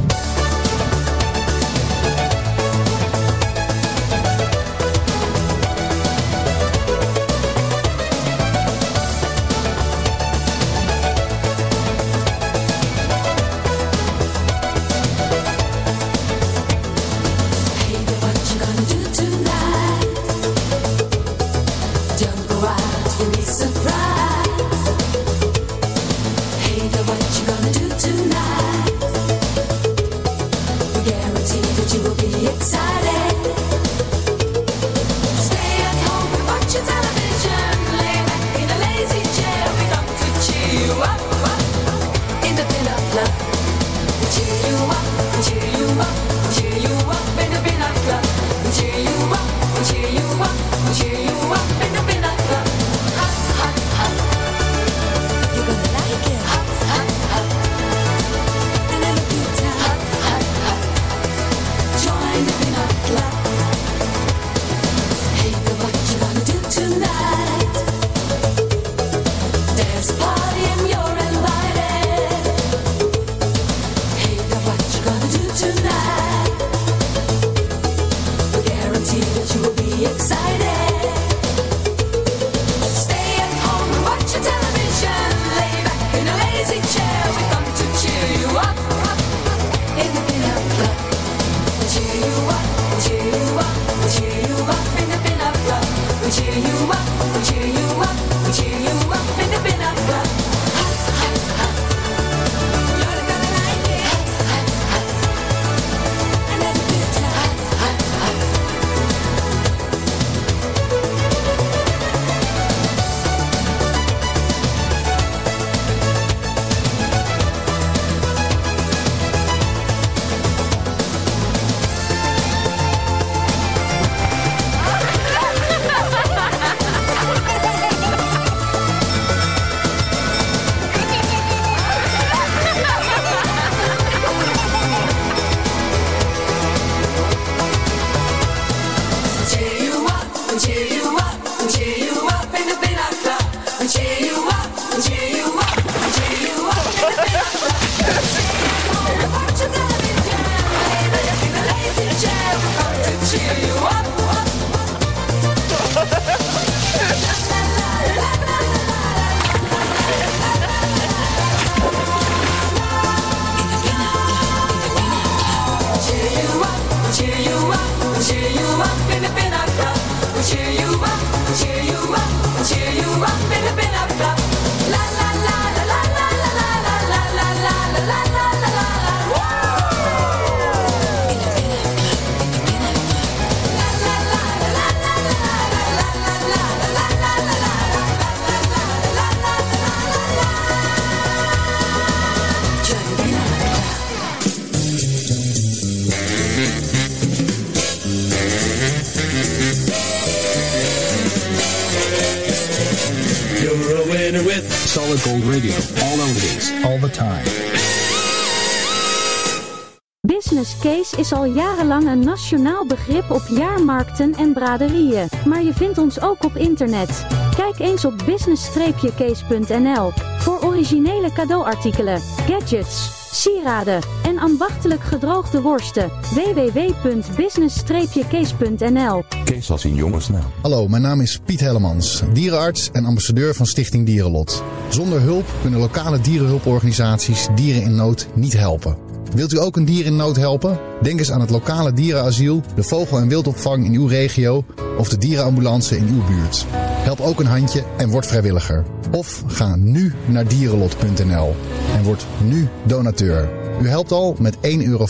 Is 211.30 211.36
al 211.36 211.44
jarenlang 211.44 212.06
een 212.06 212.20
nationaal 212.20 212.86
begrip 212.86 213.30
op 213.30 213.42
jaarmarkten 213.48 214.34
en 214.34 214.52
braderieën, 214.52 215.28
maar 215.46 215.62
je 215.62 215.72
vindt 215.72 215.98
ons 215.98 216.20
ook 216.20 216.44
op 216.44 216.56
internet. 216.56 217.26
Kijk 217.56 217.78
eens 217.78 218.04
op 218.04 218.22
business-case.nl 218.26 220.10
voor 220.38 220.62
originele 220.62 221.32
cadeauartikelen, 221.32 222.20
gadgets, 222.20 223.10
sieraden 223.42 224.00
en 224.24 224.38
ambachtelijk 224.38 225.00
gedroogde 225.00 225.62
worsten. 225.62 226.10
www.business-case.nl 226.34 229.24
Kees 229.44 229.70
als 229.70 229.84
in 229.84 229.94
jongensnaam. 229.94 230.44
Hallo, 230.62 230.88
mijn 230.88 231.02
naam 231.02 231.20
is 231.20 231.38
Piet 231.44 231.60
Hellemans, 231.60 232.22
dierenarts 232.32 232.90
en 232.92 233.04
ambassadeur 233.04 233.54
van 233.54 233.66
Stichting 233.66 234.06
Dierenlot. 234.06 234.62
Zonder 234.88 235.20
hulp 235.20 235.46
kunnen 235.60 235.80
lokale 235.80 236.20
dierenhulporganisaties 236.20 237.48
dieren 237.54 237.82
in 237.82 237.94
nood 237.94 238.26
niet 238.34 238.56
helpen. 238.56 239.09
Wilt 239.34 239.52
u 239.52 239.58
ook 239.58 239.76
een 239.76 239.84
dier 239.84 240.06
in 240.06 240.16
nood 240.16 240.36
helpen? 240.36 240.78
Denk 241.02 241.18
eens 241.18 241.30
aan 241.30 241.40
het 241.40 241.50
lokale 241.50 241.92
dierenasiel, 241.92 242.62
de 242.74 242.82
vogel- 242.82 243.18
en 243.18 243.28
wildopvang 243.28 243.84
in 243.84 243.94
uw 243.94 244.06
regio 244.06 244.64
of 244.98 245.08
de 245.08 245.18
dierenambulance 245.18 245.96
in 245.96 246.08
uw 246.08 246.24
buurt. 246.26 246.66
Help 246.76 247.20
ook 247.20 247.40
een 247.40 247.46
handje 247.46 247.84
en 247.96 248.08
word 248.08 248.26
vrijwilliger. 248.26 248.84
Of 249.10 249.42
ga 249.46 249.76
nu 249.76 250.12
naar 250.26 250.48
dierenlot.nl 250.48 251.54
en 251.96 252.02
word 252.02 252.26
nu 252.44 252.68
donateur. 252.86 253.48
U 253.82 253.88
helpt 253.88 254.12
al 254.12 254.36
met 254.38 254.56
1,85 254.56 254.60
euro 254.84 255.06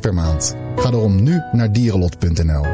per 0.00 0.14
maand. 0.14 0.54
Ga 0.76 0.90
daarom 0.90 1.22
nu 1.22 1.42
naar 1.52 1.72
dierenlot.nl. 1.72 2.64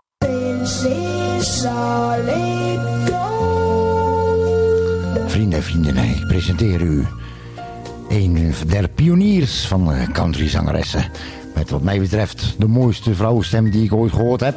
Vrienden 5.26 5.58
en 5.58 5.64
vriendinnen, 5.64 6.04
ik 6.04 6.26
presenteer 6.26 6.80
u 6.80 7.06
een 8.08 8.54
der 8.66 8.88
pioniers 8.88 9.66
van 9.66 9.86
de 9.86 10.06
countryzangeressen. 10.12 11.11
Met 11.55 11.70
wat 11.70 11.82
mij 11.82 12.01
betreft 12.01 12.55
de 12.59 12.66
mooiste 12.66 13.14
vrouwenstem 13.14 13.70
die 13.70 13.84
ik 13.84 13.92
ooit 13.92 14.12
gehoord 14.12 14.40
heb. 14.40 14.57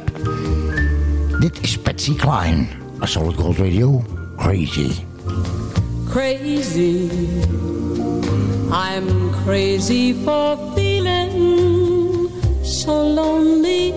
Dit 1.40 1.58
is 1.60 1.78
Patsy 1.78 2.16
a 3.00 3.06
Solid 3.06 3.36
Gold 3.36 3.58
Radio, 3.58 4.04
Crazy. 4.36 4.90
crazy. 6.14 7.10
I'm 8.70 9.32
crazy 9.44 10.12
for 10.24 10.56
feeling 10.76 12.28
so 12.62 12.92
lonely. 13.02 13.92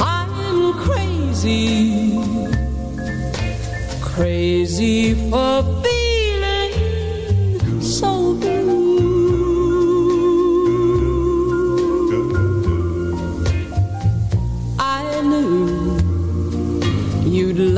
I'm 0.00 0.72
crazy, 0.84 2.18
crazy 4.02 5.14
for 5.30 5.62
feeling 5.62 5.95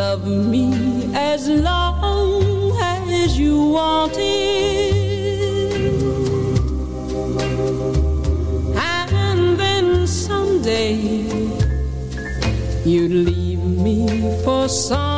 love 0.09 0.27
me 0.27 0.65
as 1.15 1.51
long 1.51 2.73
as 3.13 3.39
you 3.39 3.55
want 3.73 4.13
wanted. 4.13 4.95
And 8.75 9.61
then 9.61 10.07
someday 10.07 10.95
you'd 12.87 13.17
leave 13.31 13.63
me 13.87 13.99
for 14.45 14.67
somebody 14.69 15.18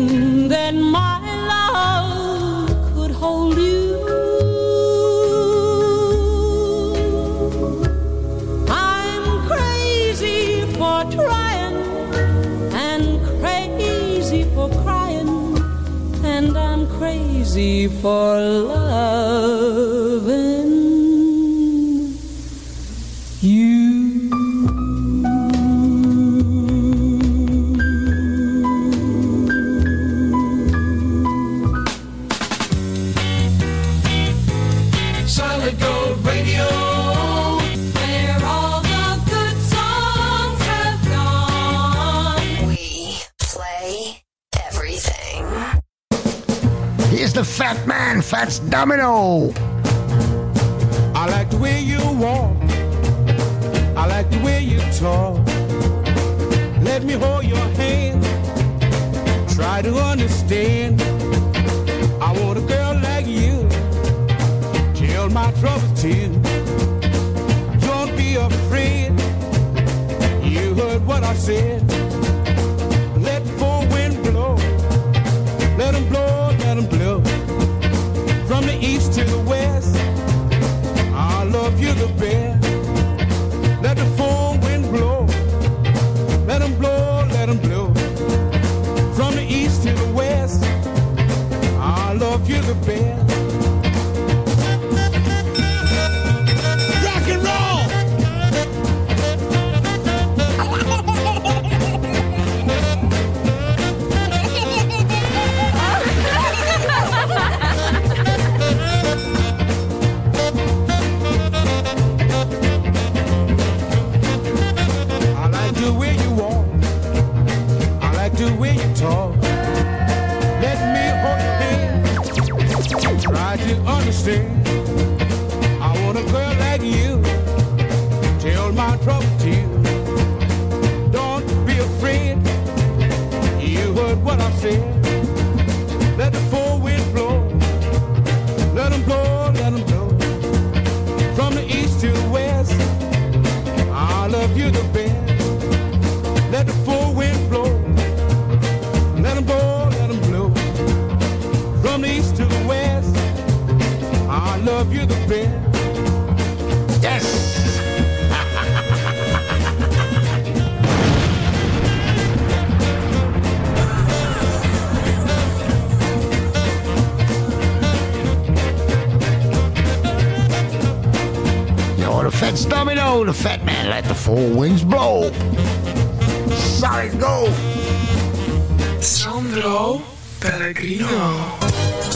for 18.01 18.40
Domino. 48.71 49.60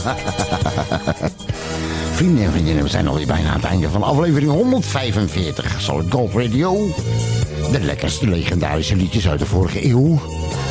Vrienden 2.16 2.44
en 2.44 2.52
vriendinnen, 2.52 2.84
we 2.84 2.90
zijn 2.90 3.08
alweer 3.08 3.26
bijna 3.26 3.50
aan 3.50 3.56
het 3.56 3.64
einde 3.64 3.90
van 3.90 4.04
aflevering 4.04 4.52
145. 4.52 5.82
Solid 5.82 6.12
Gold 6.12 6.34
Radio. 6.34 6.88
De 7.72 7.80
lekkerste 7.80 8.28
legendarische 8.28 8.96
liedjes 8.96 9.30
uit 9.30 9.40
de 9.40 9.46
vorige 9.46 9.86
eeuw. 9.86 10.22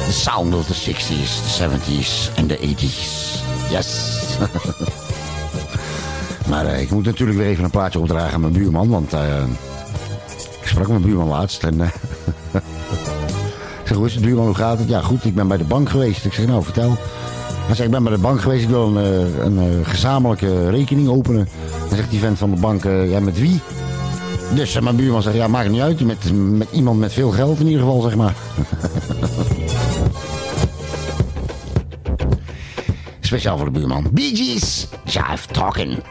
De 0.06 0.12
sound 0.12 0.54
of 0.54 0.66
the 0.66 0.92
60s, 0.92 1.58
de 1.58 1.68
70s 1.68 2.34
en 2.34 2.46
de 2.46 2.58
80s. 2.58 3.40
Yes! 3.70 4.18
maar 6.50 6.66
eh, 6.66 6.80
ik 6.80 6.90
moet 6.90 7.04
natuurlijk 7.04 7.38
weer 7.38 7.46
even 7.48 7.64
een 7.64 7.70
plaatje 7.70 7.98
opdragen 7.98 8.34
aan 8.34 8.40
mijn 8.40 8.52
buurman, 8.52 8.88
want 8.88 9.12
eh, 9.12 9.42
ik 10.60 10.68
sprak 10.68 10.88
mijn 10.88 11.02
buurman 11.02 11.28
laatst 11.28 11.62
en... 11.64 11.80
eh, 11.80 11.88
ik 13.80 13.86
zeg, 13.86 13.96
hoe 13.96 14.06
is 14.06 14.14
het 14.14 14.24
buurman, 14.24 14.46
hoe 14.46 14.54
gaat 14.54 14.78
het? 14.78 14.88
Ja, 14.88 15.00
goed, 15.00 15.24
ik 15.24 15.34
ben 15.34 15.48
bij 15.48 15.56
de 15.56 15.64
bank 15.64 15.88
geweest. 15.88 16.24
Ik 16.24 16.32
zeg, 16.32 16.46
nou, 16.46 16.62
vertel. 16.64 16.96
Hij 17.76 17.86
ik 17.86 17.90
ben 17.90 18.02
bij 18.02 18.12
de 18.12 18.18
bank 18.18 18.40
geweest, 18.40 18.62
ik 18.62 18.68
wil 18.68 18.96
een, 18.96 19.04
eh, 19.04 19.44
een 19.44 19.58
eh, 19.58 19.88
gezamenlijke 19.88 20.70
rekening 20.70 21.08
openen. 21.08 21.48
Dan 21.88 21.96
zegt 21.96 22.10
die 22.10 22.20
vent 22.20 22.38
van 22.38 22.50
de 22.50 22.60
bank, 22.60 22.84
eh, 22.84 23.10
ja, 23.10 23.20
met 23.20 23.38
wie? 23.38 23.60
Dus 24.54 24.80
mijn 24.80 24.96
buurman 24.96 25.22
zegt, 25.22 25.36
ja, 25.36 25.48
maakt 25.48 25.70
niet 25.70 25.80
uit. 25.80 26.00
Met, 26.00 26.32
met 26.32 26.68
iemand 26.72 26.98
met 26.98 27.12
veel 27.12 27.30
geld 27.30 27.60
in 27.60 27.66
ieder 27.66 27.80
geval, 27.80 28.00
zeg 28.00 28.16
maar. 28.16 28.34
Speciaal 33.20 33.56
voor 33.56 33.66
de 33.66 33.78
buurman. 33.78 34.06
Bee 34.12 34.36
Gees, 34.36 34.88
Jive 35.04 35.46
Talking. 35.52 36.02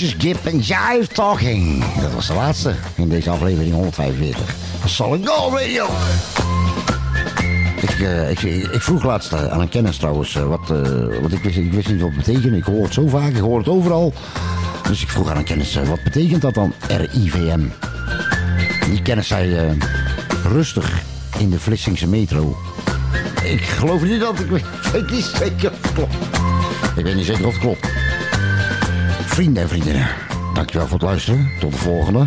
Broertjes 0.00 0.22
Gip 0.28 0.46
en 0.46 0.58
Jive 0.58 1.06
Talking. 1.12 1.84
Dat 2.00 2.12
was 2.12 2.26
de 2.26 2.34
laatste 2.34 2.74
in 2.94 3.08
deze 3.08 3.30
aflevering 3.30 3.74
145. 3.74 4.54
Solid 4.84 5.28
Gold 5.28 5.52
Radio. 5.52 5.86
Ik, 7.80 8.00
eh, 8.00 8.30
ik, 8.30 8.42
ik 8.72 8.82
vroeg 8.82 9.04
laatst 9.04 9.32
eh, 9.32 9.46
aan 9.46 9.60
een 9.60 9.68
kennis 9.68 9.96
trouwens, 9.96 10.34
eh, 10.34 10.46
wat, 10.46 10.68
wat 11.22 11.32
ik, 11.32 11.42
wist, 11.42 11.56
ik 11.56 11.72
wist 11.72 11.88
niet 11.88 12.00
wat 12.00 12.10
het 12.10 12.26
betekent. 12.26 12.54
Ik 12.54 12.64
hoor 12.64 12.82
het 12.82 12.94
zo 12.94 13.08
vaak, 13.08 13.30
ik 13.32 13.40
hoor 13.40 13.58
het 13.58 13.68
overal. 13.68 14.12
Dus 14.88 15.02
ik 15.02 15.08
vroeg 15.08 15.30
aan 15.30 15.36
een 15.36 15.44
kennis, 15.44 15.74
wat 15.74 16.02
betekent 16.02 16.42
dat 16.42 16.54
dan, 16.54 16.72
RIVM? 16.88 17.60
Die 18.90 19.02
kennis 19.02 19.26
zei, 19.26 19.76
rustig 20.42 21.02
in 21.38 21.50
de 21.50 21.58
Vlissingse 21.58 22.08
metro. 22.08 22.56
Ik 23.44 23.62
geloof 23.62 24.02
niet 24.02 24.20
dat, 24.20 24.40
ik 24.40 24.50
weet 24.92 25.10
niet 25.10 25.24
zeker 25.24 25.70
of 25.70 25.82
het 25.82 25.92
klopt. 25.92 26.14
Ik 26.96 27.04
weet 27.04 27.14
niet 27.14 27.26
zeker 27.26 27.46
of 27.46 27.52
het 27.52 27.62
klopt. 27.62 27.99
Vrienden 29.40 29.62
en 29.62 29.68
vriendinnen, 29.68 30.08
dankjewel 30.54 30.86
voor 30.86 30.98
het 30.98 31.06
luisteren. 31.06 31.50
Tot 31.60 31.72
de 31.72 31.78
volgende. 31.78 32.26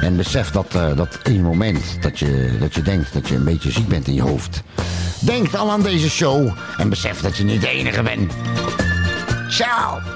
En 0.00 0.16
besef 0.16 0.50
dat, 0.50 0.74
eh, 0.74 0.96
dat 0.96 1.18
één 1.22 1.42
moment 1.42 2.02
dat 2.02 2.18
je, 2.18 2.56
dat 2.60 2.74
je 2.74 2.82
denkt 2.82 3.12
dat 3.12 3.28
je 3.28 3.34
een 3.34 3.44
beetje 3.44 3.70
ziek 3.70 3.88
bent 3.88 4.06
in 4.06 4.14
je 4.14 4.22
hoofd. 4.22 4.62
Denk 5.20 5.52
dan 5.52 5.70
aan 5.70 5.82
deze 5.82 6.10
show 6.10 6.52
en 6.76 6.88
besef 6.88 7.20
dat 7.20 7.36
je 7.36 7.44
niet 7.44 7.60
de 7.60 7.68
enige 7.68 8.02
bent. 8.02 8.32
Ciao! 9.48 10.15